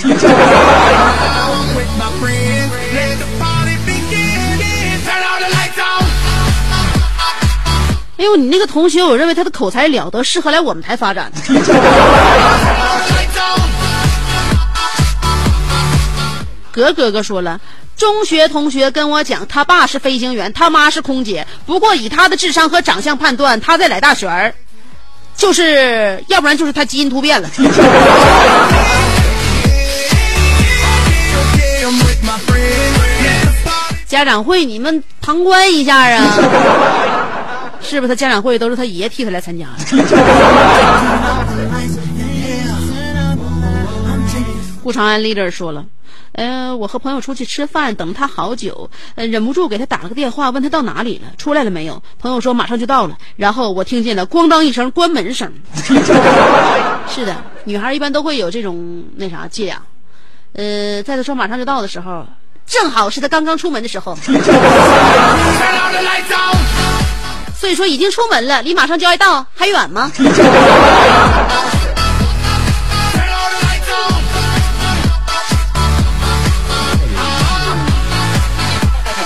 [8.25, 11.31] 哎呦，你那个同学，我认为他的口才了得，适合来我们台发展。
[16.71, 17.61] 格哥哥说了，
[17.95, 21.45] 中学同学跟我讲，他爸是飞行员，他妈是空姐。
[21.67, 24.51] 不过以他的智商和长相判断，他在来大学儿，
[25.37, 27.47] 就是要不然就是他基因突变了。
[34.07, 36.23] 家长会你们旁观一下啊，
[37.95, 38.09] 是不是？
[38.09, 39.73] 他家长会都是他爷替他来参加的。
[44.83, 45.85] 顾长安 leader 说了，
[46.33, 52.03] 呃，我和朋友出去吃饭，等他好久，呃，忍不住给他打了个电话，问他到哪里了，出来了没有？
[52.19, 55.51] 朋友说马上就到了，然后我听见了咣当一声关门声。
[57.09, 59.81] 是的，女孩一般都会有这种那啥伎俩。
[60.53, 62.27] 呃，在他说马上就到的时候，
[62.67, 64.15] 正好是他刚刚出门的时候，
[67.65, 70.33] 所以说已经出门了，离马上就要到还远吗？Turn all
[73.49, 74.21] the lights on.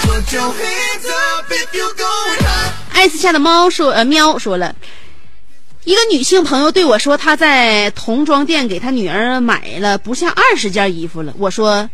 [0.04, 2.72] Put your hands up if you're going high.
[2.94, 4.74] 艾斯下的猫说，呃，喵说了，
[5.84, 11.34] 一个女性朋友对我说，她在童装店给她女儿买了不下二十件衣服了。
[11.38, 11.90] 我说，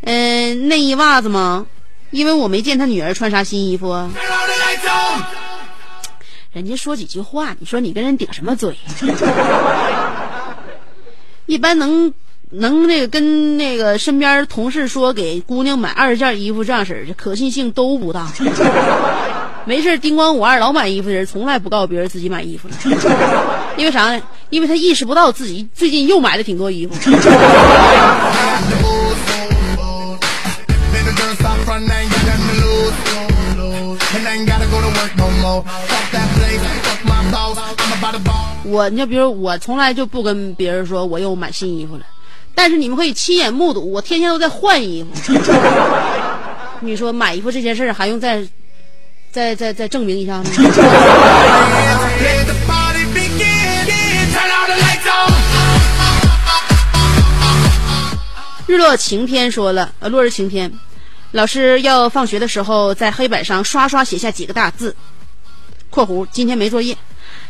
[0.00, 1.66] 嗯、内衣袜子吗？
[2.10, 4.10] 因为我没见她女儿穿啥新衣服。
[6.54, 8.76] 人家说几句话，你说你跟人顶什么嘴？
[11.46, 12.14] 一般能
[12.50, 18.28] 能那个跟那个身边同事说给姑娘买二十件衣服这样式儿的，可信性都不大。
[19.66, 22.74] 没事叮咣五二老买衣服的人，从来不告诉别人自己买衣服了，
[23.76, 24.22] 因为啥呢？
[24.50, 26.94] 因为他意识不到自己最近又买了挺多衣服。
[38.64, 42.04] 我，你就比如我从来就不跟别人说我又买新衣服了，
[42.54, 45.32] 但是你们可以亲眼目睹我天天都在换衣服。
[46.80, 48.46] 你说买衣服这件事还用再
[49.30, 50.44] 再再再证明一下吗？
[58.66, 60.72] 日落晴天说了，呃，落日晴天，
[61.32, 64.96] 老师要放学的时候在黑板上刷刷写下几个大字
[65.90, 66.96] （括弧今天没作业）。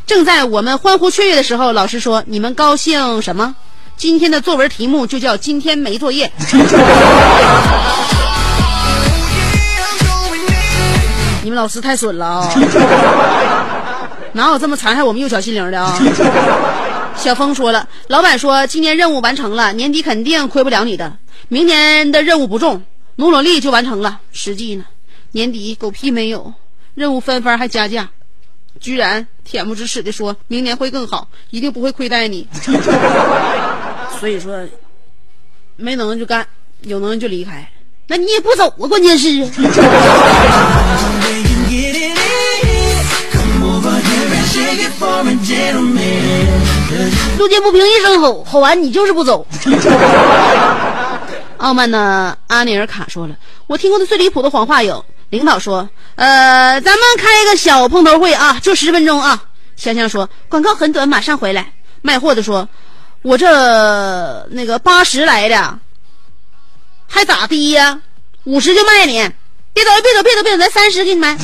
[0.07, 3.57] 正在我们欢呼雀跃的时候，老师说：“你们高兴什么？
[3.97, 6.31] 今天的作文题目就叫‘今天没作业’。
[11.43, 12.53] ”你们老师太损了啊！
[14.33, 15.99] 哪有这么残害我们幼小心灵的啊？
[17.17, 21.17] 小峰说了，老板说今年任务完成了，年底肯定亏不了你的。
[21.49, 22.83] 明年的任务不重，
[23.17, 24.21] 努努力就完成了。
[24.33, 24.85] 实际呢，
[25.33, 26.55] 年底狗屁没有，
[26.95, 28.09] 任务翻番还加价，
[28.81, 32.47] 居然恬不知耻的说明年会更好，一定不会亏待你。
[34.21, 34.67] 所以说，
[35.77, 36.47] 没能就干，
[36.83, 37.69] 有能就离开。
[38.07, 39.29] 那你也不走啊，关键是。
[47.39, 49.47] 路见不平一声吼，吼完你就是不走。
[51.59, 53.35] 傲慢的阿尼尔卡说了，
[53.67, 55.03] 我听过的最离谱的谎话有，
[55.35, 59.43] 领导说，呃，咱们开一个小碰头会啊，就十分钟啊。
[59.75, 61.73] 香香说，广告很短，马上回来。
[62.03, 62.69] 卖货的说，
[63.23, 65.81] 我这那个八十来的，
[67.09, 68.01] 还咋的呀、
[68.45, 69.29] 五十就卖你。
[69.73, 71.37] 别走，别走，别走，别走，咱三十给你买。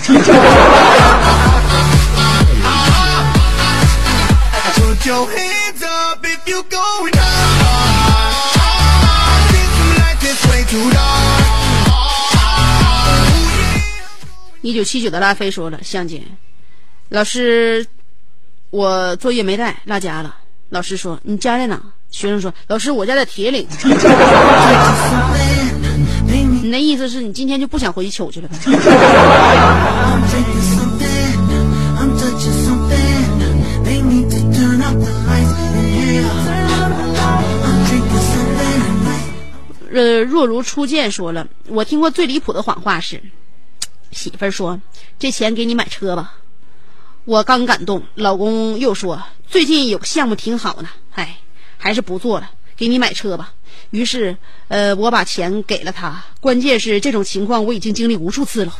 [14.62, 16.22] 一九七九的拉菲说了：“香姐，
[17.08, 17.86] 老师，
[18.68, 20.36] 我作业没带，落家了。
[20.68, 21.80] 老师说你家在哪？
[22.10, 23.66] 学生说老师，我家在铁岭。
[26.62, 28.48] 你那意思是你今天就不想回去取去了？
[39.92, 43.20] 呃，若如初见说了，我听过最离谱的谎话是，
[44.10, 44.80] 媳妇儿说
[45.18, 46.34] 这钱给你买车吧。
[47.24, 51.36] 我刚感动，老公又说最近有个项目挺好呢，哎，
[51.76, 53.52] 还是不做了，给你买车吧。
[53.90, 54.36] 于是，
[54.68, 56.22] 呃，我把钱给了他。
[56.40, 58.72] 关键是这种情况我已经经历无数次了。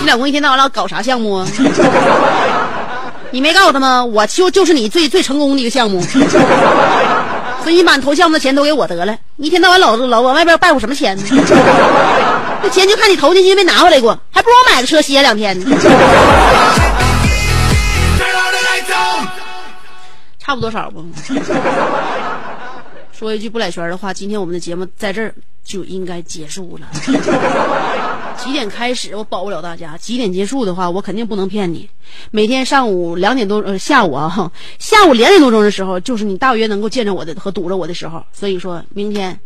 [0.00, 1.48] 你老公一天到晚老搞啥项目啊？
[3.30, 4.04] 你没告诉他吗？
[4.04, 6.00] 我就就是你最最成功的一个项目，
[7.64, 9.16] 所以你把你投项目的钱都给我得了。
[9.36, 11.24] 一天到晚老老往外边拜我什么钱呢？
[12.62, 15.66] 这钱就看你投进去没拿回来过，还不如我买个车歇两天呢。
[20.38, 21.02] 差不多少不？
[23.18, 25.34] 说一句不来圈的话，今天我们的节目在这儿
[25.64, 26.86] 就应该结束了。
[28.38, 31.88] 几点开始我保不了大家，几点结束的话，我肯定不能骗你。
[32.30, 38.24] 每天上午两点多，呃，下午啊，下午两点多钟的时候，就是你大约能够见着我的和堵着我的时候。
[38.32, 39.38] 所以说明天。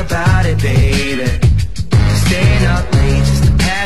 [0.00, 1.49] About it, baby.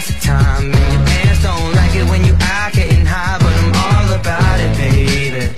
[0.04, 0.68] Time.
[0.68, 3.38] And your parents don't like it when you out getting high.
[3.40, 5.48] But I'm all about it, baby.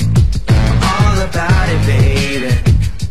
[0.86, 2.54] All about it, baby.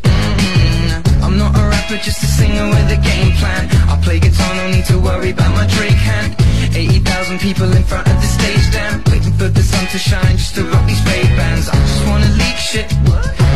[0.07, 3.67] Mm, I'm not a rapper, just a singer with a game plan.
[3.91, 6.35] I play guitar, no need to worry about my Drake hand.
[6.73, 9.03] 80,000 people in front of the stage, damn.
[9.11, 11.67] Waiting for the sun to shine just to rock these fake bands.
[11.67, 12.87] I just wanna leak shit.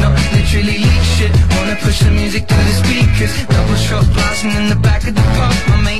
[0.03, 1.31] No, literally leak shit.
[1.55, 3.33] Wanna push the music through the speakers.
[3.47, 5.55] Double shot blasting in the back of the pub.
[5.71, 5.98] My mate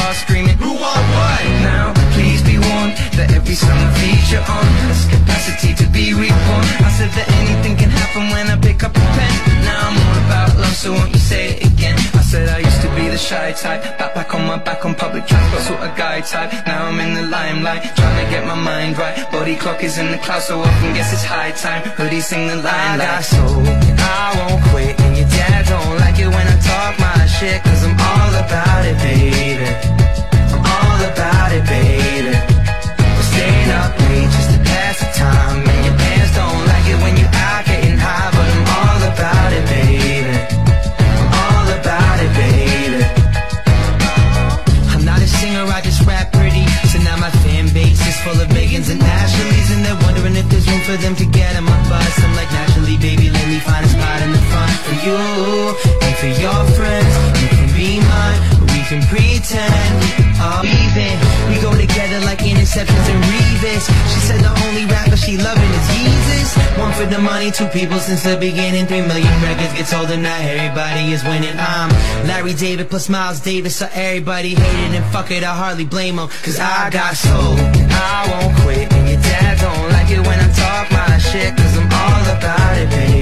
[0.00, 1.42] Bar screaming, Who want what?
[1.60, 6.66] Now, please be warned that every I feature on has capacity to be reborn.
[6.88, 9.34] I said that anything can happen when I pick up a pen.
[9.68, 11.98] Now I'm all about love, so won't you say it again?
[12.16, 14.94] I said I used to be the shy type, back back on my back on
[14.94, 16.50] public transport, sort of guy type.
[16.66, 19.14] Now I'm in the limelight, trying to get my mind right.
[19.30, 21.82] Body clock is in the clouds, so often guess it's high time.
[21.98, 25.28] Hoodie sing the line like I got soul, I won't quit, and your
[62.80, 63.84] like interceptions and Revis.
[64.12, 66.56] She said the only rapper she loving is Jesus.
[66.78, 68.86] One for the money, two people since the beginning.
[68.86, 71.56] Three million records get sold and now everybody is winning.
[71.58, 71.90] I'm
[72.26, 76.28] Larry David plus Miles Davis, so everybody hated and fuck it, I hardly blame them.
[76.42, 78.92] Cause I got soul, I won't quit.
[78.92, 82.78] And your dad don't like it when I talk my shit, cause I'm all about
[82.78, 83.19] it, baby.